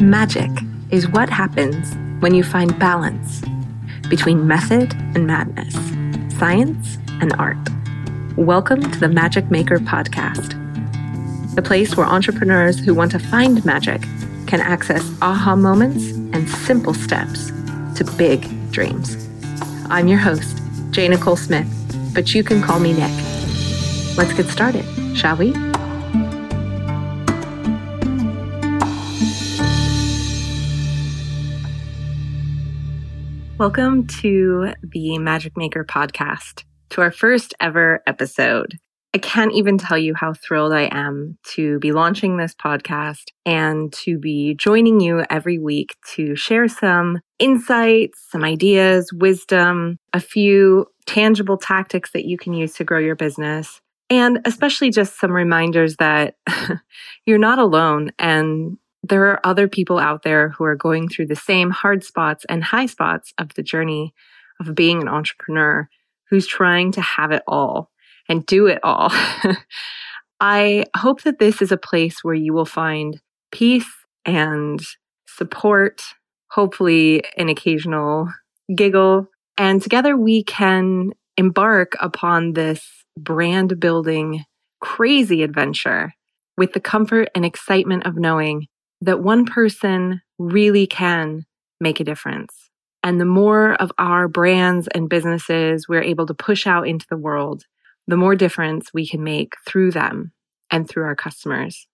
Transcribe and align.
Magic 0.00 0.50
is 0.92 1.08
what 1.08 1.28
happens 1.28 1.92
when 2.22 2.32
you 2.32 2.44
find 2.44 2.78
balance 2.78 3.42
between 4.08 4.46
method 4.46 4.94
and 5.16 5.26
madness, 5.26 5.74
science 6.38 6.98
and 7.20 7.32
art. 7.32 7.56
Welcome 8.36 8.80
to 8.92 9.00
the 9.00 9.08
Magic 9.08 9.50
Maker 9.50 9.78
Podcast, 9.78 10.54
the 11.56 11.62
place 11.62 11.96
where 11.96 12.06
entrepreneurs 12.06 12.78
who 12.78 12.94
want 12.94 13.10
to 13.10 13.18
find 13.18 13.64
magic 13.64 14.02
can 14.46 14.60
access 14.60 15.04
aha 15.20 15.56
moments 15.56 16.12
and 16.32 16.48
simple 16.48 16.94
steps 16.94 17.50
to 17.96 18.04
big 18.16 18.46
dreams. 18.70 19.28
I'm 19.90 20.06
your 20.06 20.20
host, 20.20 20.58
Jay 20.92 21.08
Nichole 21.08 21.36
Smith, 21.36 22.14
but 22.14 22.36
you 22.36 22.44
can 22.44 22.62
call 22.62 22.78
me 22.78 22.92
Nick. 22.92 23.10
Let's 24.16 24.32
get 24.32 24.46
started, 24.46 24.84
shall 25.16 25.36
we? 25.36 25.67
Welcome 33.58 34.06
to 34.18 34.72
the 34.84 35.18
Magic 35.18 35.56
Maker 35.56 35.84
podcast, 35.84 36.62
to 36.90 37.00
our 37.00 37.10
first 37.10 37.54
ever 37.58 38.04
episode. 38.06 38.78
I 39.12 39.18
can't 39.18 39.52
even 39.52 39.78
tell 39.78 39.98
you 39.98 40.14
how 40.14 40.34
thrilled 40.34 40.72
I 40.72 40.88
am 40.92 41.38
to 41.54 41.80
be 41.80 41.90
launching 41.90 42.36
this 42.36 42.54
podcast 42.54 43.24
and 43.44 43.92
to 43.94 44.16
be 44.16 44.54
joining 44.54 45.00
you 45.00 45.24
every 45.28 45.58
week 45.58 45.96
to 46.14 46.36
share 46.36 46.68
some 46.68 47.18
insights, 47.40 48.24
some 48.30 48.44
ideas, 48.44 49.12
wisdom, 49.12 49.98
a 50.12 50.20
few 50.20 50.86
tangible 51.06 51.56
tactics 51.56 52.12
that 52.12 52.26
you 52.26 52.38
can 52.38 52.54
use 52.54 52.74
to 52.74 52.84
grow 52.84 53.00
your 53.00 53.16
business, 53.16 53.80
and 54.08 54.38
especially 54.44 54.90
just 54.90 55.18
some 55.18 55.32
reminders 55.32 55.96
that 55.96 56.36
you're 57.26 57.38
not 57.38 57.58
alone 57.58 58.12
and 58.20 58.78
there 59.08 59.26
are 59.26 59.40
other 59.44 59.68
people 59.68 59.98
out 59.98 60.22
there 60.22 60.50
who 60.50 60.64
are 60.64 60.76
going 60.76 61.08
through 61.08 61.26
the 61.26 61.36
same 61.36 61.70
hard 61.70 62.04
spots 62.04 62.44
and 62.48 62.62
high 62.62 62.86
spots 62.86 63.32
of 63.38 63.54
the 63.54 63.62
journey 63.62 64.14
of 64.60 64.74
being 64.74 65.02
an 65.02 65.08
entrepreneur 65.08 65.88
who's 66.30 66.46
trying 66.46 66.92
to 66.92 67.00
have 67.00 67.32
it 67.32 67.42
all 67.46 67.90
and 68.28 68.44
do 68.46 68.66
it 68.66 68.80
all. 68.82 69.10
I 70.40 70.84
hope 70.96 71.22
that 71.22 71.38
this 71.38 71.62
is 71.62 71.72
a 71.72 71.76
place 71.76 72.22
where 72.22 72.34
you 72.34 72.52
will 72.52 72.66
find 72.66 73.20
peace 73.50 73.88
and 74.24 74.80
support, 75.26 76.02
hopefully 76.50 77.22
an 77.36 77.48
occasional 77.48 78.28
giggle, 78.74 79.28
and 79.56 79.82
together 79.82 80.16
we 80.16 80.44
can 80.44 81.12
embark 81.36 81.92
upon 82.00 82.52
this 82.52 82.86
brand 83.16 83.80
building 83.80 84.44
crazy 84.80 85.42
adventure 85.42 86.12
with 86.56 86.72
the 86.72 86.80
comfort 86.80 87.28
and 87.34 87.44
excitement 87.44 88.04
of 88.06 88.16
knowing 88.16 88.66
that 89.00 89.20
one 89.20 89.44
person 89.46 90.20
really 90.38 90.86
can 90.86 91.44
make 91.80 92.00
a 92.00 92.04
difference. 92.04 92.70
And 93.02 93.20
the 93.20 93.24
more 93.24 93.74
of 93.74 93.92
our 93.98 94.28
brands 94.28 94.88
and 94.88 95.08
businesses 95.08 95.88
we're 95.88 96.02
able 96.02 96.26
to 96.26 96.34
push 96.34 96.66
out 96.66 96.88
into 96.88 97.06
the 97.08 97.16
world, 97.16 97.64
the 98.06 98.16
more 98.16 98.34
difference 98.34 98.92
we 98.92 99.06
can 99.06 99.22
make 99.22 99.54
through 99.66 99.92
them 99.92 100.32
and 100.70 100.88
through 100.88 101.04
our 101.04 101.16
customers. 101.16 101.86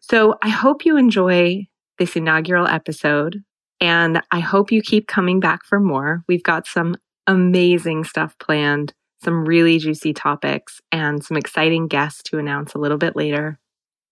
So 0.00 0.36
I 0.42 0.48
hope 0.48 0.84
you 0.84 0.96
enjoy 0.96 1.66
this 1.98 2.16
inaugural 2.16 2.66
episode 2.66 3.42
and 3.80 4.22
I 4.30 4.40
hope 4.40 4.72
you 4.72 4.82
keep 4.82 5.06
coming 5.06 5.40
back 5.40 5.64
for 5.64 5.80
more. 5.80 6.24
We've 6.28 6.42
got 6.42 6.66
some 6.66 6.96
amazing 7.26 8.04
stuff 8.04 8.36
planned, 8.38 8.92
some 9.22 9.44
really 9.44 9.78
juicy 9.78 10.12
topics, 10.12 10.80
and 10.90 11.24
some 11.24 11.36
exciting 11.36 11.86
guests 11.86 12.22
to 12.24 12.38
announce 12.38 12.74
a 12.74 12.78
little 12.78 12.98
bit 12.98 13.14
later. 13.14 13.58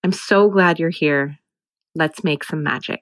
I'm 0.05 0.12
so 0.12 0.48
glad 0.48 0.78
you're 0.78 0.91
here 0.91 1.39
Let's 1.98 2.22
make 2.22 2.44
some 2.44 2.62
magic. 2.62 3.00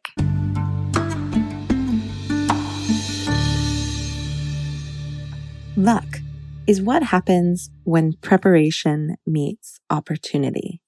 Luck 5.77 6.21
is 6.69 6.81
what 6.81 7.03
happens 7.03 7.71
when 7.83 8.13
preparation 8.13 9.17
meets 9.27 9.81
opportunity. 9.91 10.81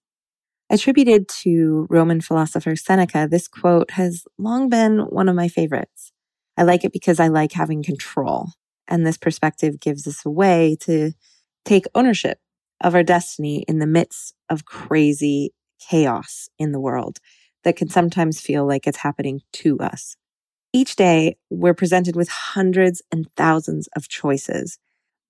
Attributed 0.71 1.28
to 1.28 1.89
Roman 1.91 2.21
philosopher 2.21 2.77
Seneca, 2.77 3.27
this 3.28 3.49
quote 3.49 3.91
has 3.93 4.23
long 4.38 4.69
been 4.69 5.00
one 5.00 5.28
of 5.28 5.34
my 5.34 5.49
favorites. 5.49 6.12
I 6.56 6.62
like 6.62 6.84
it 6.84 6.93
because 6.93 7.19
I 7.19 7.27
like 7.27 7.53
having 7.53 7.83
control, 7.83 8.50
and 8.87 9.05
this 9.05 9.19
perspective 9.19 9.81
gives 9.81 10.06
us 10.06 10.25
a 10.25 10.31
way 10.31 10.77
to 10.83 11.11
take 11.65 11.87
ownership 11.93 12.38
of 12.81 12.94
our 12.94 13.03
destiny 13.03 13.65
in 13.67 13.81
the 13.81 13.87
midst 13.87 14.33
of 14.49 14.65
crazy 14.65 15.53
chaos 15.81 16.49
in 16.59 16.71
the 16.71 16.81
world 16.81 17.19
that 17.66 17.75
can 17.75 17.88
sometimes 17.88 18.41
feel 18.41 18.65
like 18.65 18.87
it's 18.87 18.99
happening 18.99 19.43
to 19.53 19.77
us. 19.81 20.16
Each 20.72 20.94
day, 20.94 21.37
we're 21.50 21.75
presented 21.75 22.15
with 22.15 22.28
hundreds 22.28 23.03
and 23.10 23.27
thousands 23.37 23.88
of 23.97 24.06
choices, 24.06 24.78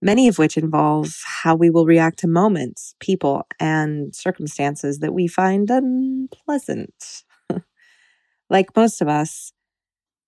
many 0.03 0.29
of 0.29 0.37
which 0.37 0.59
involve 0.59 1.17
how 1.25 1.55
we 1.55 1.71
will 1.71 1.87
react 1.87 2.19
to 2.19 2.29
moments, 2.29 2.95
people, 3.01 3.47
and 3.59 4.15
circumstances 4.15 4.99
that 4.99 5.15
we 5.15 5.27
find 5.27 5.71
unpleasant. 5.71 7.25
like 8.51 8.77
most 8.77 9.01
of 9.01 9.09
us, 9.09 9.55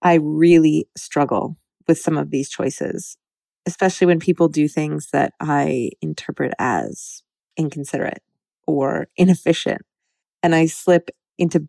I 0.01 0.15
really 0.15 0.89
struggle 0.97 1.59
with 1.87 1.99
some 1.99 2.17
of 2.17 2.31
these 2.31 2.49
choices, 2.49 3.19
especially 3.67 4.07
when 4.07 4.19
people 4.19 4.49
do 4.49 4.67
things 4.67 5.09
that 5.13 5.35
I 5.41 5.91
interpret 6.01 6.55
as 6.59 7.23
inconsiderate 7.59 8.23
or 8.67 9.09
inefficient. 9.19 9.83
And 10.43 10.55
I 10.55 10.65
slip 10.65 11.11
into 11.37 11.69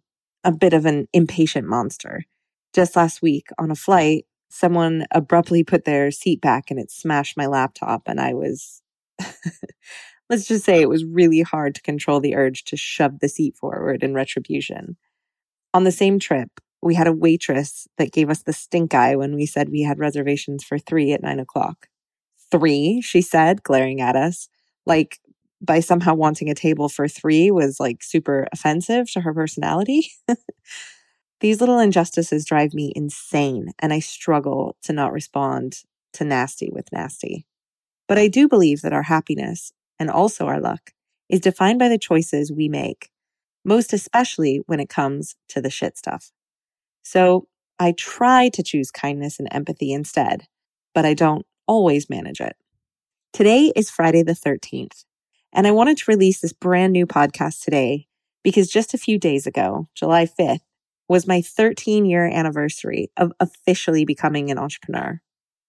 a 0.50 0.52
bit 0.52 0.74
of 0.74 0.86
an 0.86 1.08
impatient 1.14 1.68
monster. 1.68 2.26
Just 2.74 2.96
last 2.96 3.22
week 3.22 3.50
on 3.60 3.70
a 3.70 3.76
flight, 3.76 4.26
someone 4.50 5.06
abruptly 5.12 5.64
put 5.64 5.86
their 5.86 6.10
seat 6.10 6.42
back 6.42 6.72
and 6.72 6.80
it 6.80 6.90
smashed 6.90 7.38
my 7.38 7.46
laptop. 7.46 8.02
And 8.08 8.20
I 8.20 8.34
was, 8.34 8.82
let's 10.30 10.48
just 10.48 10.66
say 10.66 10.82
it 10.82 10.90
was 10.90 11.06
really 11.06 11.42
hard 11.42 11.76
to 11.76 11.84
control 11.84 12.20
the 12.20 12.36
urge 12.36 12.64
to 12.66 12.78
shove 12.78 13.20
the 13.20 13.30
seat 13.30 13.56
forward 13.56 14.04
in 14.04 14.16
retribution. 14.16 14.98
On 15.72 15.84
the 15.84 15.92
same 15.92 16.18
trip, 16.18 16.50
we 16.82 16.96
had 16.96 17.08
a 17.08 17.14
waitress 17.14 17.88
that 18.00 18.12
gave 18.12 18.32
us 18.32 18.42
the 18.42 18.54
stink 18.54 18.96
eye 18.96 19.16
when 19.16 19.36
we 19.36 19.46
said 19.46 19.70
we 19.70 19.84
had 19.84 20.00
reservations 20.00 20.64
for 20.64 20.80
three 20.80 21.12
at 21.12 21.22
nine 21.22 21.40
o'clock. 21.40 21.90
Three, 22.50 23.02
she 23.02 23.22
said, 23.22 23.62
glaring 23.62 24.02
at 24.02 24.16
us, 24.16 24.50
like 24.88 25.20
by 25.62 25.80
somehow 25.80 26.14
wanting 26.14 26.50
a 26.50 26.56
table 26.56 26.90
for 26.90 27.08
three 27.08 27.52
was 27.52 27.80
like 27.80 28.02
super 28.02 28.48
offensive 28.52 29.12
to 29.12 29.22
her 29.22 29.34
personality. 29.34 30.12
These 31.42 31.62
little 31.62 31.80
injustices 31.80 32.46
drive 32.46 32.74
me 32.74 32.92
insane, 32.96 33.72
and 33.80 33.94
I 33.94 34.00
struggle 34.00 34.76
to 34.84 34.94
not 34.94 35.14
respond 35.14 35.78
to 36.14 36.26
nasty 36.26 36.70
with 36.72 36.92
nasty. 36.92 37.46
But 38.08 38.18
I 38.18 38.28
do 38.28 38.48
believe 38.48 38.82
that 38.82 38.94
our 38.94 39.04
happiness 39.04 39.72
and 40.00 40.10
also 40.10 40.48
our 40.48 40.60
luck 40.60 40.92
is 41.30 41.40
defined 41.40 41.80
by 41.80 41.88
the 41.88 41.98
choices 41.98 42.52
we 42.52 42.68
make, 42.68 43.10
most 43.64 43.94
especially 43.94 44.62
when 44.66 44.80
it 44.80 44.90
comes 44.90 45.36
to 45.50 45.62
the 45.62 45.70
shit 45.70 45.98
stuff. 45.98 46.32
So 47.04 47.48
I 47.78 47.94
try 47.94 48.50
to 48.50 48.64
choose 48.64 48.92
kindness 48.92 49.40
and 49.40 49.48
empathy 49.52 49.94
instead, 49.94 50.48
but 50.94 51.06
I 51.06 51.14
don't 51.14 51.46
always 51.68 52.10
manage 52.10 52.42
it. 52.42 52.58
Today 53.32 53.72
is 53.76 53.90
Friday 53.90 54.24
the 54.24 54.34
13th, 54.34 55.06
and 55.54 55.68
I 55.68 55.72
wanted 55.72 55.98
to 55.98 56.12
release 56.12 56.40
this 56.40 56.54
brand 56.54 56.94
new 56.94 57.06
podcast 57.06 57.64
today 57.64 58.08
because 58.44 58.70
just 58.70 58.94
a 58.94 59.00
few 59.00 59.18
days 59.18 59.48
ago, 59.48 59.88
July 59.96 60.26
5th, 60.26 60.62
was 61.08 61.28
my 61.28 61.42
13 61.42 62.06
year 62.06 62.26
anniversary 62.26 63.12
of 63.18 63.34
officially 63.40 64.06
becoming 64.06 64.52
an 64.52 64.58
entrepreneur. 64.58 65.22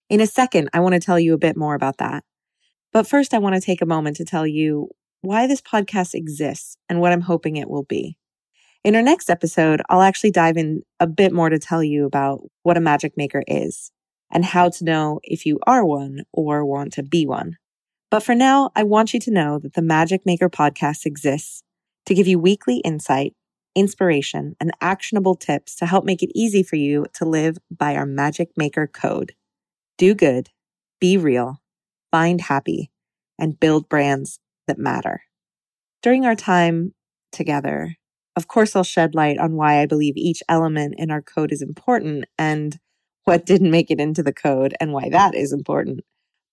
In 0.08 0.20
a 0.20 0.26
second, 0.26 0.68
I 0.72 0.80
want 0.80 0.94
to 0.94 1.00
tell 1.00 1.18
you 1.18 1.34
a 1.34 1.38
bit 1.38 1.56
more 1.56 1.74
about 1.74 1.98
that. 1.98 2.24
But 2.92 3.06
first, 3.06 3.32
I 3.32 3.38
want 3.38 3.54
to 3.54 3.60
take 3.60 3.80
a 3.80 3.86
moment 3.86 4.16
to 4.16 4.24
tell 4.24 4.46
you 4.46 4.90
why 5.22 5.46
this 5.46 5.60
podcast 5.60 6.14
exists 6.14 6.76
and 6.88 7.00
what 7.00 7.12
I'm 7.12 7.22
hoping 7.22 7.56
it 7.56 7.70
will 7.70 7.84
be. 7.84 8.16
In 8.82 8.96
our 8.96 9.02
next 9.02 9.30
episode, 9.30 9.82
I'll 9.88 10.02
actually 10.02 10.30
dive 10.30 10.56
in 10.56 10.82
a 10.98 11.06
bit 11.06 11.32
more 11.32 11.50
to 11.50 11.58
tell 11.58 11.84
you 11.84 12.06
about 12.06 12.40
what 12.62 12.76
a 12.76 12.80
magic 12.80 13.16
maker 13.16 13.42
is 13.46 13.92
and 14.30 14.44
how 14.44 14.70
to 14.70 14.84
know 14.84 15.20
if 15.22 15.44
you 15.44 15.58
are 15.66 15.84
one 15.84 16.22
or 16.32 16.64
want 16.64 16.92
to 16.94 17.02
be 17.02 17.26
one. 17.26 17.56
But 18.10 18.24
for 18.24 18.34
now, 18.34 18.70
I 18.74 18.82
want 18.82 19.14
you 19.14 19.20
to 19.20 19.30
know 19.30 19.58
that 19.60 19.74
the 19.74 19.82
Magic 19.82 20.26
Maker 20.26 20.50
podcast 20.50 21.06
exists 21.06 21.62
to 22.06 22.14
give 22.14 22.26
you 22.26 22.40
weekly 22.40 22.78
insight, 22.78 23.34
inspiration, 23.76 24.56
and 24.60 24.72
actionable 24.80 25.36
tips 25.36 25.76
to 25.76 25.86
help 25.86 26.04
make 26.04 26.22
it 26.22 26.32
easy 26.34 26.64
for 26.64 26.74
you 26.74 27.06
to 27.14 27.24
live 27.24 27.58
by 27.70 27.94
our 27.94 28.06
Magic 28.06 28.50
Maker 28.56 28.88
code. 28.88 29.34
Do 29.96 30.14
good, 30.14 30.48
be 31.00 31.16
real, 31.16 31.62
find 32.10 32.40
happy, 32.40 32.90
and 33.38 33.60
build 33.60 33.88
brands 33.88 34.40
that 34.66 34.78
matter. 34.78 35.22
During 36.02 36.26
our 36.26 36.34
time 36.34 36.94
together, 37.30 37.94
of 38.34 38.48
course, 38.48 38.74
I'll 38.74 38.82
shed 38.82 39.14
light 39.14 39.38
on 39.38 39.54
why 39.54 39.80
I 39.80 39.86
believe 39.86 40.16
each 40.16 40.42
element 40.48 40.94
in 40.98 41.12
our 41.12 41.22
code 41.22 41.52
is 41.52 41.62
important 41.62 42.24
and 42.38 42.78
what 43.24 43.46
didn't 43.46 43.70
make 43.70 43.90
it 43.90 44.00
into 44.00 44.22
the 44.22 44.32
code 44.32 44.74
and 44.80 44.92
why 44.92 45.10
that 45.10 45.34
is 45.34 45.52
important. 45.52 46.00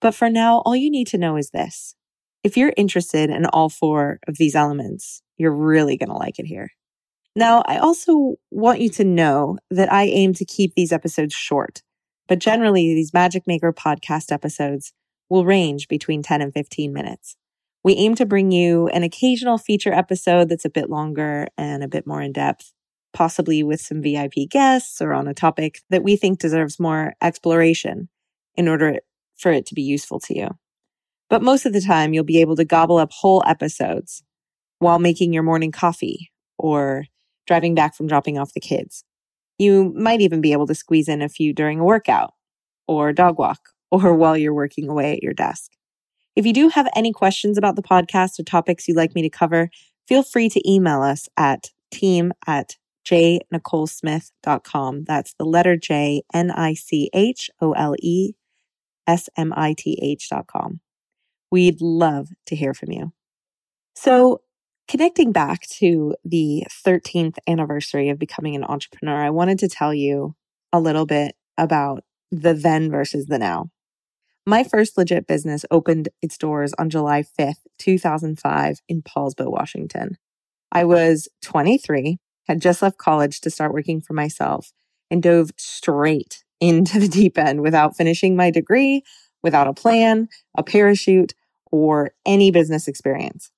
But 0.02 0.16
for 0.16 0.30
now, 0.30 0.60
all 0.60 0.76
you 0.76 0.92
need 0.92 1.08
to 1.08 1.18
know 1.18 1.38
is 1.38 1.50
this. 1.50 1.96
If 2.44 2.56
you're 2.56 2.74
interested 2.78 3.30
in 3.30 3.46
all 3.48 3.70
four 3.70 4.20
of 4.28 4.38
these 4.38 4.56
elements, 4.56 5.22
you're 5.38 5.52
really 5.52 5.98
going 5.98 6.10
to 6.10 6.16
like 6.16 6.40
it 6.40 6.46
here. 6.46 6.70
Now, 7.36 7.64
I 7.68 7.78
also 7.78 8.36
want 8.50 8.82
you 8.82 8.90
to 8.90 9.04
know 9.04 9.58
that 9.70 9.92
I 9.92 10.06
aim 10.06 10.34
to 10.36 10.46
keep 10.46 10.74
these 10.74 10.92
episodes 10.92 11.34
short, 11.34 11.84
but 12.28 12.38
oh. 12.38 12.40
generally 12.40 12.94
these 12.94 13.14
Magic 13.14 13.44
Maker 13.46 13.72
podcast 13.72 14.32
episodes 14.32 14.92
will 15.30 15.46
range 15.46 15.88
between 15.88 16.24
10 16.24 16.42
and 16.42 16.54
15 16.54 16.94
minutes. 16.94 17.36
We 17.84 17.94
aim 17.94 18.16
to 18.16 18.26
bring 18.26 18.52
you 18.52 18.88
an 18.88 19.04
occasional 19.04 19.58
feature 19.58 19.94
episode 19.94 20.50
that's 20.50 20.66
a 20.66 20.70
bit 20.70 20.90
longer 20.90 21.48
and 21.58 21.84
a 21.84 21.88
bit 21.88 22.08
more 22.08 22.22
in 22.22 22.34
depth, 22.34 22.74
possibly 23.14 23.64
with 23.64 23.82
some 23.82 24.02
VIP 24.02 24.50
guests 24.50 25.02
or 25.02 25.14
on 25.14 25.28
a 25.28 25.34
topic 25.34 25.82
that 25.90 26.04
we 26.04 26.16
think 26.16 26.40
deserves 26.40 26.80
more 26.80 27.14
exploration 27.22 28.10
in 28.56 28.68
order 28.68 29.00
for 29.38 29.52
it 29.52 29.66
to 29.68 29.76
be 29.76 29.82
useful 29.82 30.20
to 30.22 30.38
you. 30.38 30.50
But 31.30 31.44
most 31.44 31.66
of 31.66 31.74
the 31.74 31.82
time, 31.82 32.14
you'll 32.14 32.24
be 32.24 32.42
able 32.42 32.56
to 32.56 32.66
gobble 32.66 32.98
up 32.98 33.12
whole 33.12 33.44
episodes 33.46 34.24
while 34.80 35.00
making 35.00 35.34
your 35.34 35.44
morning 35.44 35.72
coffee 35.72 36.32
or 36.58 37.06
driving 37.46 37.76
back 37.76 37.96
from 37.96 38.08
dropping 38.08 38.38
off 38.38 38.54
the 38.54 38.60
kids. 38.60 39.04
You 39.58 39.94
might 39.96 40.22
even 40.22 40.42
be 40.42 40.52
able 40.52 40.68
to 40.68 40.76
squeeze 40.76 41.08
in 41.08 41.22
a 41.22 41.30
few 41.30 41.54
during 41.54 41.80
a 41.80 41.84
workout 41.84 42.34
or 42.88 43.12
dog 43.14 43.40
walk 43.40 43.70
or 43.92 44.14
while 44.16 44.38
you're 44.38 44.54
working 44.54 44.88
away 44.90 45.14
at 45.14 45.24
your 45.24 45.34
desk. 45.34 45.72
If 46.36 46.46
you 46.46 46.54
do 46.54 46.70
have 46.70 46.88
any 46.96 47.12
questions 47.12 47.58
about 47.58 47.76
the 47.76 47.82
podcast 47.82 48.40
or 48.40 48.44
topics 48.44 48.88
you'd 48.88 48.98
like 48.98 49.16
me 49.16 49.24
to 49.24 49.30
cover, 49.30 49.70
feel 50.08 50.22
free 50.22 50.50
to 50.50 50.70
email 50.70 51.02
us 51.02 51.28
at 51.36 51.72
team 51.90 52.32
at 52.46 52.76
jnicholesmith.com. 53.08 55.06
That's 55.06 55.34
the 55.40 55.46
letter 55.46 55.78
J, 55.78 56.22
N 56.34 56.52
I 56.52 56.74
C 56.76 57.10
H 57.14 57.50
O 57.60 57.72
L 57.72 57.96
E 58.00 58.34
S 59.08 59.30
M 59.38 59.54
I 59.56 59.74
T 59.78 59.98
H.com. 60.02 60.82
We'd 61.50 61.82
love 61.82 62.30
to 62.46 62.56
hear 62.56 62.74
from 62.74 62.92
you. 62.92 63.14
So, 63.96 64.42
connecting 64.88 65.32
back 65.32 65.68
to 65.80 66.16
the 66.24 66.66
13th 66.86 67.38
anniversary 67.48 68.10
of 68.10 68.20
becoming 68.20 68.56
an 68.56 68.64
entrepreneur, 68.64 69.24
I 69.24 69.30
wanted 69.30 69.60
to 69.60 69.70
tell 69.70 69.94
you 69.94 70.36
a 70.72 70.80
little 70.80 71.06
bit 71.06 71.36
about 71.58 72.04
the 72.32 72.54
then 72.54 72.92
versus 72.92 73.28
the 73.28 73.40
now. 73.40 73.70
My 74.46 74.64
first 74.64 74.98
legit 74.98 75.28
business 75.28 75.66
opened 75.72 76.10
its 76.22 76.38
doors 76.38 76.74
on 76.78 76.90
July 76.90 77.24
5th, 77.38 77.66
2005 77.80 78.80
in 78.88 79.02
Poulsbo, 79.02 79.52
Washington. 79.52 80.18
I 80.72 80.86
was 80.86 81.28
23, 81.42 82.18
had 82.48 82.62
just 82.62 82.82
left 82.82 82.98
college 82.98 83.42
to 83.42 83.50
start 83.50 83.74
working 83.74 84.00
for 84.00 84.14
myself, 84.14 84.72
and 85.12 85.24
dove 85.24 85.52
straight 85.58 86.44
into 86.60 87.00
the 87.00 87.08
deep 87.08 87.38
end 87.38 87.62
without 87.62 87.96
finishing 87.96 88.36
my 88.36 88.52
degree, 88.52 89.04
without 89.44 89.68
a 89.68 89.74
plan, 89.74 90.28
a 90.58 90.64
parachute, 90.64 91.34
or 91.72 92.12
any 92.26 92.52
business 92.52 92.88
experience. 92.88 93.52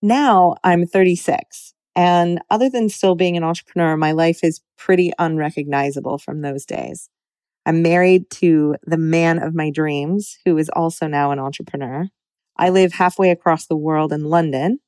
Now 0.00 0.56
I'm 0.64 0.86
36. 0.86 1.74
And 1.94 2.40
other 2.50 2.70
than 2.70 2.88
still 2.88 3.14
being 3.14 3.36
an 3.36 3.44
entrepreneur, 3.44 3.96
my 3.96 4.12
life 4.12 4.42
is 4.42 4.62
pretty 4.78 5.12
unrecognizable 5.18 6.18
from 6.18 6.40
those 6.40 6.64
days. 6.64 7.10
I'm 7.66 7.82
married 7.82 8.30
to 8.30 8.76
the 8.84 8.96
man 8.96 9.38
of 9.38 9.54
my 9.54 9.70
dreams, 9.70 10.38
who 10.44 10.56
is 10.58 10.68
also 10.70 11.06
now 11.06 11.30
an 11.30 11.38
entrepreneur. 11.38 12.06
I 12.56 12.70
live 12.70 12.94
halfway 12.94 13.30
across 13.30 13.66
the 13.66 13.76
world 13.76 14.12
in 14.12 14.24
London, 14.24 14.80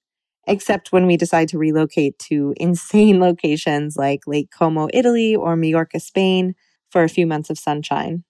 except 0.46 0.92
when 0.92 1.06
we 1.06 1.16
decide 1.16 1.48
to 1.50 1.58
relocate 1.58 2.18
to 2.30 2.54
insane 2.56 3.20
locations 3.20 3.96
like 3.96 4.26
Lake 4.26 4.50
Como, 4.50 4.88
Italy, 4.92 5.36
or 5.36 5.56
Majorca, 5.56 6.00
Spain 6.00 6.54
for 6.94 7.02
a 7.02 7.08
few 7.08 7.26
months 7.26 7.50
of 7.50 7.58
sunshine 7.58 8.22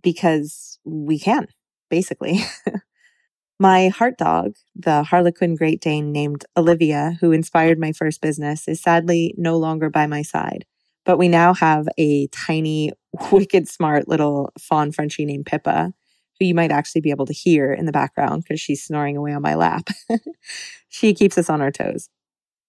because 0.00 0.78
we 0.84 1.18
can, 1.18 1.48
basically. 1.90 2.38
my 3.58 3.88
heart 3.88 4.16
dog, 4.16 4.54
the 4.76 5.02
Harlequin 5.02 5.56
Great 5.56 5.80
Dane 5.80 6.12
named 6.12 6.44
Olivia, 6.56 7.16
who 7.20 7.32
inspired 7.32 7.80
my 7.80 7.90
first 7.90 8.20
business, 8.20 8.68
is 8.68 8.80
sadly 8.80 9.34
no 9.36 9.58
longer 9.58 9.90
by 9.90 10.06
my 10.06 10.22
side. 10.22 10.64
But 11.04 11.18
we 11.18 11.26
now 11.26 11.52
have 11.52 11.88
a 11.98 12.28
tiny, 12.28 12.92
wicked 13.32 13.66
smart 13.68 14.06
little 14.06 14.52
fawn 14.56 14.92
Frenchie 14.92 15.24
named 15.24 15.46
Pippa, 15.46 15.92
who 16.38 16.46
you 16.46 16.54
might 16.54 16.70
actually 16.70 17.00
be 17.00 17.10
able 17.10 17.26
to 17.26 17.32
hear 17.32 17.72
in 17.72 17.86
the 17.86 17.92
background 17.92 18.44
because 18.44 18.60
she's 18.60 18.84
snoring 18.84 19.16
away 19.16 19.32
on 19.32 19.42
my 19.42 19.56
lap. 19.56 19.88
she 20.88 21.12
keeps 21.12 21.36
us 21.36 21.50
on 21.50 21.60
our 21.60 21.72
toes. 21.72 22.08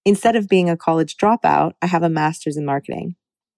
Instead 0.04 0.36
of 0.36 0.50
being 0.50 0.68
a 0.68 0.76
college 0.76 1.16
dropout, 1.16 1.74
I 1.80 1.86
have 1.86 2.02
a 2.02 2.10
master's 2.10 2.58
in 2.58 2.66
marketing. 2.66 3.18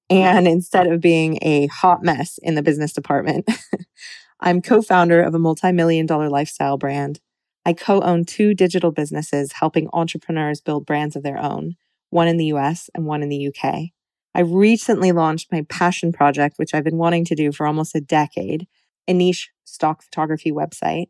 And 0.09 0.47
instead 0.47 0.87
of 0.87 1.01
being 1.01 1.39
a 1.41 1.67
hot 1.67 2.03
mess 2.03 2.37
in 2.43 2.55
the 2.55 2.61
business 2.61 2.93
department, 2.93 3.49
I'm 4.39 4.61
co 4.61 4.81
founder 4.81 5.21
of 5.21 5.33
a 5.33 5.39
multi 5.39 5.71
million 5.71 6.05
dollar 6.05 6.29
lifestyle 6.29 6.77
brand. 6.77 7.19
I 7.65 7.73
co 7.73 8.01
own 8.01 8.25
two 8.25 8.53
digital 8.53 8.91
businesses 8.91 9.53
helping 9.53 9.89
entrepreneurs 9.93 10.61
build 10.61 10.85
brands 10.85 11.15
of 11.15 11.23
their 11.23 11.39
own, 11.39 11.75
one 12.11 12.27
in 12.27 12.37
the 12.37 12.45
US 12.47 12.89
and 12.93 13.05
one 13.05 13.23
in 13.23 13.29
the 13.29 13.47
UK. 13.47 13.89
I 14.35 14.41
recently 14.41 15.11
launched 15.11 15.51
my 15.51 15.65
passion 15.69 16.11
project, 16.11 16.57
which 16.57 16.73
I've 16.73 16.83
been 16.83 16.97
wanting 16.97 17.25
to 17.25 17.35
do 17.35 17.51
for 17.51 17.65
almost 17.65 17.95
a 17.95 18.01
decade, 18.01 18.67
a 19.07 19.13
niche 19.13 19.49
stock 19.63 20.03
photography 20.03 20.51
website, 20.51 21.07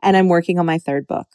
and 0.00 0.16
I'm 0.16 0.28
working 0.28 0.58
on 0.58 0.66
my 0.66 0.78
third 0.78 1.06
book. 1.06 1.26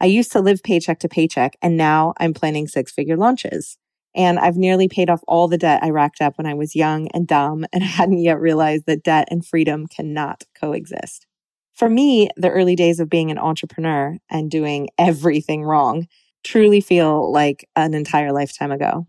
I 0.00 0.06
used 0.06 0.30
to 0.32 0.40
live 0.40 0.62
paycheck 0.62 1.00
to 1.00 1.08
paycheck, 1.08 1.56
and 1.62 1.76
now 1.76 2.12
I'm 2.18 2.34
planning 2.34 2.68
six 2.68 2.92
figure 2.92 3.16
launches. 3.16 3.78
And 4.16 4.38
I've 4.38 4.56
nearly 4.56 4.88
paid 4.88 5.10
off 5.10 5.22
all 5.28 5.46
the 5.46 5.58
debt 5.58 5.82
I 5.82 5.90
racked 5.90 6.22
up 6.22 6.38
when 6.38 6.46
I 6.46 6.54
was 6.54 6.74
young 6.74 7.08
and 7.08 7.28
dumb 7.28 7.66
and 7.72 7.82
hadn't 7.84 8.18
yet 8.18 8.40
realized 8.40 8.86
that 8.86 9.04
debt 9.04 9.28
and 9.30 9.46
freedom 9.46 9.86
cannot 9.86 10.44
coexist. 10.58 11.26
For 11.74 11.90
me, 11.90 12.30
the 12.36 12.50
early 12.50 12.74
days 12.74 12.98
of 12.98 13.10
being 13.10 13.30
an 13.30 13.38
entrepreneur 13.38 14.16
and 14.30 14.50
doing 14.50 14.88
everything 14.98 15.62
wrong 15.62 16.08
truly 16.42 16.80
feel 16.80 17.30
like 17.30 17.68
an 17.76 17.92
entire 17.92 18.32
lifetime 18.32 18.72
ago. 18.72 19.06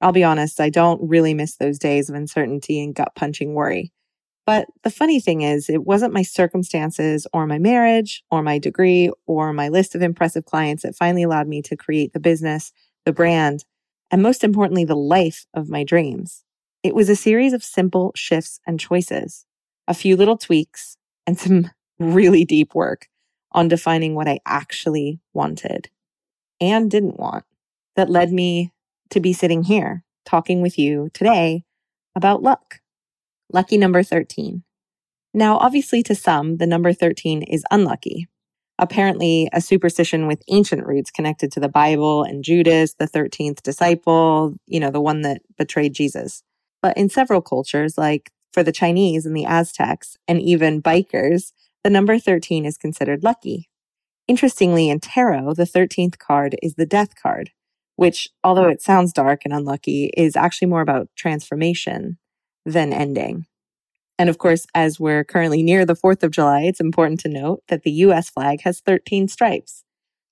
I'll 0.00 0.12
be 0.12 0.24
honest, 0.24 0.60
I 0.60 0.70
don't 0.70 1.00
really 1.06 1.34
miss 1.34 1.56
those 1.56 1.78
days 1.78 2.08
of 2.08 2.14
uncertainty 2.14 2.82
and 2.82 2.94
gut 2.94 3.12
punching 3.16 3.54
worry. 3.54 3.92
But 4.46 4.68
the 4.82 4.90
funny 4.90 5.20
thing 5.20 5.42
is, 5.42 5.68
it 5.68 5.84
wasn't 5.84 6.14
my 6.14 6.22
circumstances 6.22 7.26
or 7.34 7.46
my 7.46 7.58
marriage 7.58 8.22
or 8.30 8.42
my 8.42 8.58
degree 8.58 9.10
or 9.26 9.52
my 9.52 9.68
list 9.68 9.94
of 9.94 10.00
impressive 10.00 10.46
clients 10.46 10.84
that 10.84 10.94
finally 10.94 11.24
allowed 11.24 11.48
me 11.48 11.60
to 11.62 11.76
create 11.76 12.12
the 12.12 12.20
business, 12.20 12.72
the 13.04 13.12
brand, 13.12 13.64
and 14.10 14.22
most 14.22 14.44
importantly, 14.44 14.84
the 14.84 14.96
life 14.96 15.46
of 15.54 15.68
my 15.68 15.84
dreams. 15.84 16.44
It 16.82 16.94
was 16.94 17.08
a 17.08 17.16
series 17.16 17.52
of 17.52 17.62
simple 17.62 18.12
shifts 18.14 18.60
and 18.66 18.80
choices, 18.80 19.44
a 19.86 19.94
few 19.94 20.16
little 20.16 20.36
tweaks, 20.36 20.96
and 21.26 21.38
some 21.38 21.70
really 21.98 22.44
deep 22.44 22.74
work 22.74 23.08
on 23.52 23.68
defining 23.68 24.14
what 24.14 24.28
I 24.28 24.40
actually 24.46 25.20
wanted 25.32 25.90
and 26.60 26.90
didn't 26.90 27.18
want 27.18 27.44
that 27.96 28.10
led 28.10 28.32
me 28.32 28.72
to 29.10 29.20
be 29.20 29.32
sitting 29.32 29.64
here 29.64 30.04
talking 30.24 30.60
with 30.60 30.78
you 30.78 31.10
today 31.14 31.64
about 32.14 32.42
luck. 32.42 32.80
Lucky 33.52 33.78
number 33.78 34.02
13. 34.02 34.62
Now, 35.32 35.56
obviously, 35.58 36.02
to 36.04 36.14
some, 36.14 36.58
the 36.58 36.66
number 36.66 36.92
13 36.92 37.42
is 37.42 37.64
unlucky 37.70 38.28
apparently 38.78 39.48
a 39.52 39.60
superstition 39.60 40.26
with 40.26 40.42
ancient 40.48 40.86
roots 40.86 41.10
connected 41.10 41.50
to 41.52 41.60
the 41.60 41.68
Bible 41.68 42.22
and 42.22 42.44
Judas, 42.44 42.94
the 42.94 43.08
13th 43.08 43.62
disciple, 43.62 44.54
you 44.66 44.78
know, 44.80 44.90
the 44.90 45.00
one 45.00 45.22
that 45.22 45.42
betrayed 45.56 45.94
Jesus. 45.94 46.42
But 46.80 46.96
in 46.96 47.08
several 47.08 47.42
cultures, 47.42 47.98
like 47.98 48.30
for 48.52 48.62
the 48.62 48.72
Chinese 48.72 49.26
and 49.26 49.36
the 49.36 49.44
Aztecs, 49.44 50.16
and 50.26 50.40
even 50.40 50.82
bikers, 50.82 51.52
the 51.84 51.90
number 51.90 52.18
13 52.18 52.64
is 52.64 52.78
considered 52.78 53.24
lucky. 53.24 53.68
Interestingly, 54.26 54.90
in 54.90 55.00
tarot, 55.00 55.54
the 55.54 55.64
13th 55.64 56.18
card 56.18 56.56
is 56.62 56.74
the 56.74 56.86
death 56.86 57.14
card, 57.20 57.50
which, 57.96 58.28
although 58.44 58.68
it 58.68 58.82
sounds 58.82 59.12
dark 59.12 59.42
and 59.44 59.54
unlucky, 59.54 60.10
is 60.16 60.36
actually 60.36 60.68
more 60.68 60.82
about 60.82 61.08
transformation 61.16 62.18
than 62.64 62.92
ending. 62.92 63.46
And 64.18 64.28
of 64.28 64.38
course, 64.38 64.66
as 64.74 64.98
we're 64.98 65.24
currently 65.24 65.62
near 65.62 65.86
the 65.86 65.94
4th 65.94 66.22
of 66.22 66.32
July, 66.32 66.62
it's 66.62 66.80
important 66.80 67.20
to 67.20 67.28
note 67.28 67.62
that 67.68 67.82
the 67.82 67.92
US 67.92 68.28
flag 68.28 68.62
has 68.62 68.80
13 68.80 69.28
stripes 69.28 69.84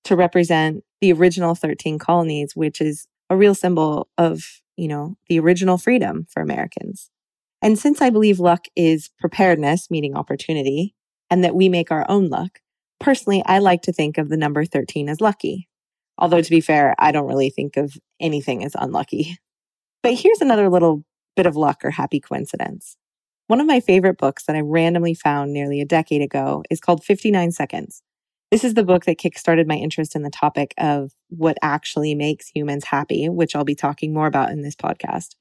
to 0.03 0.15
represent 0.15 0.83
the 1.01 1.13
original 1.13 1.55
13 1.55 1.97
colonies, 1.97 2.55
which 2.55 2.81
is 2.81 3.07
a 3.29 3.37
real 3.37 3.55
symbol 3.55 4.09
of, 4.17 4.61
you 4.75 4.87
know, 4.87 5.15
the 5.29 5.39
original 5.39 5.77
freedom 5.77 6.25
for 6.29 6.41
Americans. 6.41 7.09
And 7.61 7.79
since 7.79 8.01
I 8.01 8.09
believe 8.09 8.39
luck 8.39 8.65
is 8.75 9.09
preparedness, 9.19 9.89
meeting 9.89 10.15
opportunity, 10.15 10.95
and 11.29 11.43
that 11.43 11.55
we 11.55 11.69
make 11.69 11.91
our 11.91 12.05
own 12.09 12.29
luck, 12.29 12.59
personally, 12.99 13.43
I 13.45 13.59
like 13.59 13.81
to 13.83 13.93
think 13.93 14.17
of 14.17 14.29
the 14.29 14.37
number 14.37 14.65
13 14.65 15.09
as 15.09 15.21
lucky. 15.21 15.67
Although 16.17 16.41
to 16.41 16.49
be 16.49 16.61
fair, 16.61 16.95
I 16.99 17.11
don't 17.11 17.27
really 17.27 17.49
think 17.49 17.77
of 17.77 17.97
anything 18.19 18.63
as 18.63 18.75
unlucky. 18.77 19.37
But 20.03 20.13
here's 20.13 20.41
another 20.41 20.69
little 20.69 21.03
bit 21.35 21.45
of 21.45 21.55
luck 21.55 21.83
or 21.83 21.91
happy 21.91 22.19
coincidence. 22.19 22.97
One 23.47 23.61
of 23.61 23.67
my 23.67 23.79
favorite 23.79 24.17
books 24.17 24.43
that 24.45 24.57
I 24.57 24.59
randomly 24.59 25.13
found 25.13 25.53
nearly 25.53 25.79
a 25.79 25.85
decade 25.85 26.21
ago 26.21 26.63
is 26.69 26.81
called 26.81 27.03
59 27.03 27.51
Seconds. 27.51 28.03
This 28.51 28.65
is 28.65 28.73
the 28.73 28.83
book 28.83 29.05
that 29.05 29.17
kickstarted 29.17 29.67
my 29.67 29.75
interest 29.75 30.15
in 30.15 30.21
the 30.23 30.29
topic 30.29 30.73
of 30.77 31.11
what 31.29 31.57
actually 31.61 32.13
makes 32.13 32.49
humans 32.49 32.85
happy, 32.85 33.29
which 33.29 33.55
I'll 33.55 33.63
be 33.63 33.75
talking 33.75 34.13
more 34.13 34.27
about 34.27 34.51
in 34.51 34.63
this 34.63 34.75
podcast. 34.75 35.35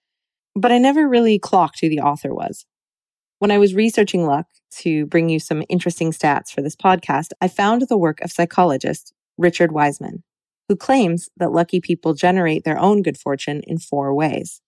But 0.54 0.70
I 0.70 0.78
never 0.78 1.08
really 1.08 1.38
clocked 1.40 1.80
who 1.80 1.88
the 1.88 2.00
author 2.00 2.32
was. 2.32 2.64
When 3.40 3.50
I 3.50 3.58
was 3.58 3.74
researching 3.74 4.24
luck 4.24 4.46
to 4.78 5.04
bring 5.06 5.28
you 5.28 5.40
some 5.40 5.64
interesting 5.68 6.12
stats 6.12 6.50
for 6.50 6.62
this 6.62 6.76
podcast, 6.76 7.30
I 7.40 7.48
found 7.48 7.82
the 7.82 7.98
work 7.98 8.20
of 8.22 8.32
psychologist 8.32 9.12
Richard 9.36 9.72
Wiseman. 9.72 10.22
who 10.68 10.74
claims 10.74 11.28
that 11.36 11.52
lucky 11.52 11.80
people 11.80 12.12
generate 12.12 12.64
their 12.64 12.78
own 12.78 13.00
good 13.02 13.16
fortune 13.16 13.62
in 13.68 13.78
four 13.78 14.12
ways. 14.12 14.60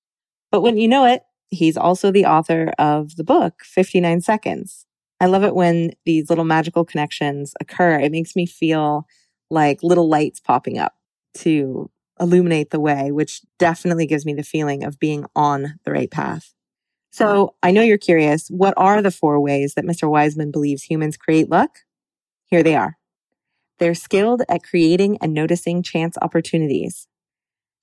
But 0.52 0.61
wouldn't 0.61 0.80
you 0.80 0.87
know 0.87 1.07
it, 1.07 1.23
he's 1.50 1.76
also 1.76 2.11
the 2.11 2.26
author 2.26 2.73
of 2.78 3.17
the 3.17 3.25
book, 3.25 3.62
59 3.64 4.21
Seconds. 4.21 4.87
I 5.21 5.26
love 5.26 5.43
it 5.43 5.55
when 5.55 5.93
these 6.05 6.31
little 6.31 6.45
magical 6.45 6.85
connections 6.85 7.55
occur. 7.61 7.99
It 7.99 8.12
makes 8.12 8.37
me 8.37 8.47
feel 8.47 9.07
like 9.50 9.83
little 9.83 10.09
lights 10.09 10.40
popping 10.40 10.78
up 10.78 10.95
to 11.38 11.90
illuminate 12.21 12.71
the 12.71 12.81
way, 12.81 13.11
which 13.11 13.43
definitely 13.59 14.07
gives 14.07 14.25
me 14.25 14.35
the 14.35 14.43
feeling 14.43 14.85
of 14.85 14.99
being 14.99 15.25
on 15.35 15.78
the 15.85 15.93
right 15.93 16.11
path. 16.11 16.52
So 17.11 17.55
I 17.62 17.71
know 17.71 17.83
you're 17.83 17.99
curious. 17.99 18.49
What 18.49 18.75
are 18.76 19.02
the 19.02 19.11
four 19.11 19.40
ways 19.40 19.75
that 19.75 19.85
Mr. 19.85 20.09
Wiseman 20.09 20.50
believes 20.50 20.83
humans 20.83 21.17
create 21.17 21.50
luck? 21.50 21.81
Here 22.47 22.62
they 22.62 22.76
are. 22.76 22.97
They're 23.78 23.95
skilled 23.95 24.43
at 24.49 24.62
creating 24.62 25.19
and 25.21 25.33
noticing 25.33 25.83
chance 25.83 26.17
opportunities. 26.21 27.09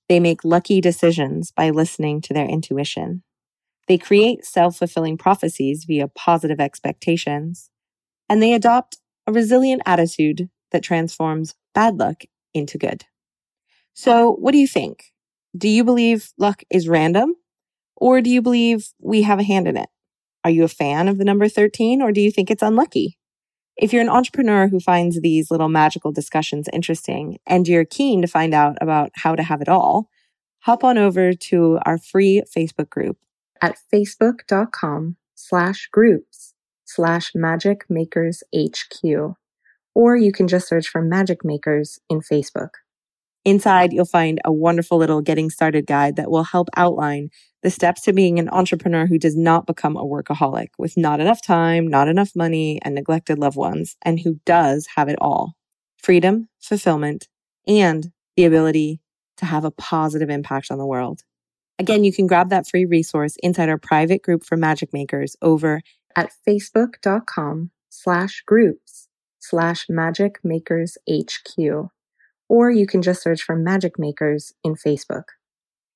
They 0.08 0.20
make 0.20 0.44
lucky 0.44 0.80
decisions 0.80 1.50
by 1.50 1.70
listening 1.70 2.20
to 2.22 2.34
their 2.34 2.46
intuition. 2.46 3.22
They 3.88 3.98
create 3.98 4.44
self 4.44 4.76
fulfilling 4.76 5.16
prophecies 5.16 5.84
via 5.86 6.08
positive 6.08 6.60
expectations. 6.60 7.70
And 8.28 8.42
they 8.42 8.52
adopt 8.52 8.98
a 9.26 9.32
resilient 9.32 9.82
attitude 9.86 10.50
that 10.72 10.82
transforms 10.82 11.54
bad 11.74 11.96
luck 11.96 12.24
into 12.52 12.78
good. 12.78 13.04
So, 13.94 14.32
what 14.32 14.52
do 14.52 14.58
you 14.58 14.66
think? 14.66 15.12
Do 15.56 15.68
you 15.68 15.84
believe 15.84 16.32
luck 16.36 16.62
is 16.70 16.88
random? 16.88 17.34
Or 17.96 18.20
do 18.20 18.28
you 18.28 18.42
believe 18.42 18.88
we 19.00 19.22
have 19.22 19.38
a 19.38 19.44
hand 19.44 19.66
in 19.66 19.76
it? 19.76 19.88
Are 20.44 20.50
you 20.50 20.64
a 20.64 20.68
fan 20.68 21.08
of 21.08 21.18
the 21.18 21.24
number 21.24 21.48
13 21.48 22.02
or 22.02 22.12
do 22.12 22.20
you 22.20 22.30
think 22.30 22.50
it's 22.50 22.62
unlucky? 22.62 23.18
If 23.76 23.92
you're 23.92 24.02
an 24.02 24.08
entrepreneur 24.08 24.68
who 24.68 24.80
finds 24.80 25.20
these 25.20 25.50
little 25.50 25.68
magical 25.68 26.12
discussions 26.12 26.68
interesting 26.72 27.38
and 27.46 27.66
you're 27.66 27.84
keen 27.84 28.22
to 28.22 28.28
find 28.28 28.54
out 28.54 28.76
about 28.80 29.10
how 29.14 29.34
to 29.34 29.42
have 29.42 29.60
it 29.60 29.68
all, 29.68 30.08
hop 30.60 30.84
on 30.84 30.98
over 30.98 31.32
to 31.32 31.78
our 31.84 31.98
free 31.98 32.42
Facebook 32.54 32.90
group 32.90 33.18
at 33.62 33.76
facebook.com 33.92 35.16
slash 35.34 35.88
groups 35.92 36.54
slash 36.84 37.32
magic 37.34 37.84
makers 37.88 38.42
HQ. 38.54 39.36
Or 39.94 40.16
you 40.16 40.32
can 40.32 40.48
just 40.48 40.68
search 40.68 40.88
for 40.88 41.02
magic 41.02 41.44
makers 41.44 41.98
in 42.08 42.20
Facebook. 42.20 42.70
Inside, 43.44 43.92
you'll 43.92 44.04
find 44.04 44.40
a 44.44 44.52
wonderful 44.52 44.98
little 44.98 45.20
getting 45.20 45.50
started 45.50 45.86
guide 45.86 46.16
that 46.16 46.30
will 46.30 46.42
help 46.42 46.68
outline 46.76 47.30
the 47.62 47.70
steps 47.70 48.02
to 48.02 48.12
being 48.12 48.38
an 48.38 48.48
entrepreneur 48.48 49.06
who 49.06 49.18
does 49.18 49.36
not 49.36 49.66
become 49.66 49.96
a 49.96 50.04
workaholic 50.04 50.68
with 50.78 50.96
not 50.96 51.20
enough 51.20 51.40
time, 51.42 51.86
not 51.86 52.08
enough 52.08 52.32
money, 52.34 52.80
and 52.82 52.94
neglected 52.94 53.38
loved 53.38 53.56
ones, 53.56 53.96
and 54.02 54.20
who 54.20 54.40
does 54.44 54.88
have 54.96 55.08
it 55.08 55.16
all 55.20 55.54
freedom, 55.96 56.48
fulfillment, 56.60 57.28
and 57.66 58.12
the 58.36 58.44
ability 58.44 59.00
to 59.36 59.46
have 59.46 59.64
a 59.64 59.70
positive 59.70 60.30
impact 60.30 60.70
on 60.70 60.78
the 60.78 60.86
world. 60.86 61.22
Again, 61.78 62.04
you 62.04 62.12
can 62.12 62.26
grab 62.26 62.50
that 62.50 62.66
free 62.66 62.84
resource 62.84 63.36
inside 63.42 63.68
our 63.68 63.78
private 63.78 64.22
group 64.22 64.44
for 64.44 64.56
magic 64.56 64.92
makers 64.92 65.36
over 65.42 65.82
at 66.16 66.30
facebook.com 66.46 67.70
slash 67.90 68.42
groups 68.46 69.08
slash 69.38 69.86
magic 69.88 70.38
makers 70.42 70.96
HQ 71.08 71.90
or 72.48 72.70
you 72.70 72.86
can 72.86 73.02
just 73.02 73.22
search 73.22 73.42
for 73.42 73.56
Magic 73.56 73.98
Makers 73.98 74.52
in 74.62 74.74
Facebook. 74.74 75.24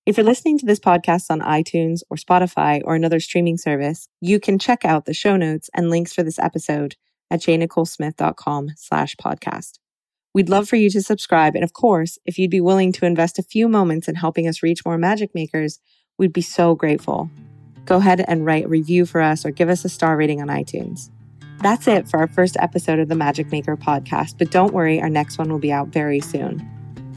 If 0.06 0.16
you're 0.16 0.26
listening 0.26 0.58
to 0.58 0.66
this 0.66 0.80
podcast 0.80 1.30
on 1.30 1.40
iTunes 1.40 2.00
or 2.10 2.16
Spotify 2.16 2.80
or 2.84 2.94
another 2.94 3.20
streaming 3.20 3.58
service, 3.58 4.08
you 4.20 4.40
can 4.40 4.58
check 4.58 4.84
out 4.84 5.04
the 5.04 5.14
show 5.14 5.36
notes 5.36 5.70
and 5.74 5.90
links 5.90 6.12
for 6.12 6.22
this 6.22 6.38
episode 6.38 6.96
at 7.30 7.40
jnicholesmith.com 7.40 8.70
slash 8.76 9.14
podcast. 9.16 9.78
We'd 10.32 10.48
love 10.48 10.68
for 10.68 10.76
you 10.76 10.90
to 10.90 11.02
subscribe. 11.02 11.56
And 11.56 11.64
of 11.64 11.72
course, 11.72 12.16
if 12.24 12.38
you'd 12.38 12.52
be 12.52 12.60
willing 12.60 12.92
to 12.92 13.04
invest 13.04 13.40
a 13.40 13.42
few 13.42 13.68
moments 13.68 14.06
in 14.06 14.14
helping 14.14 14.46
us 14.46 14.62
reach 14.62 14.84
more 14.84 14.96
magic 14.96 15.34
makers, 15.34 15.80
we'd 16.18 16.32
be 16.32 16.40
so 16.40 16.76
grateful. 16.76 17.28
Go 17.84 17.96
ahead 17.96 18.24
and 18.28 18.46
write 18.46 18.66
a 18.66 18.68
review 18.68 19.06
for 19.06 19.20
us 19.20 19.44
or 19.44 19.50
give 19.50 19.68
us 19.68 19.84
a 19.84 19.88
star 19.88 20.16
rating 20.16 20.40
on 20.40 20.46
iTunes. 20.46 21.10
That's 21.62 21.88
it 21.88 22.08
for 22.08 22.20
our 22.20 22.28
first 22.28 22.56
episode 22.60 23.00
of 23.00 23.08
the 23.08 23.16
Magic 23.16 23.50
Maker 23.50 23.76
podcast, 23.76 24.38
but 24.38 24.52
don't 24.52 24.72
worry, 24.72 25.00
our 25.00 25.10
next 25.10 25.36
one 25.36 25.50
will 25.50 25.58
be 25.58 25.72
out 25.72 25.88
very 25.88 26.20
soon. 26.20 26.64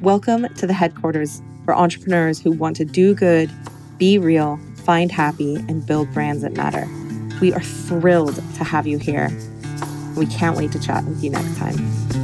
Welcome 0.01 0.51
to 0.55 0.65
the 0.65 0.73
headquarters 0.73 1.41
for 1.65 1.75
entrepreneurs 1.75 2.41
who 2.41 2.51
want 2.51 2.75
to 2.77 2.85
do 2.85 3.13
good, 3.13 3.51
be 3.99 4.17
real, 4.17 4.59
find 4.77 5.11
happy, 5.11 5.55
and 5.55 5.85
build 5.85 6.11
brands 6.13 6.41
that 6.41 6.53
matter. 6.53 6.87
We 7.39 7.53
are 7.53 7.61
thrilled 7.61 8.35
to 8.35 8.63
have 8.63 8.87
you 8.87 8.97
here. 8.97 9.29
We 10.17 10.25
can't 10.25 10.57
wait 10.57 10.71
to 10.71 10.79
chat 10.79 11.05
with 11.05 11.23
you 11.23 11.29
next 11.29 11.55
time. 11.57 12.22